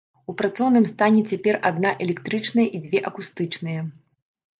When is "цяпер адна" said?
1.33-1.91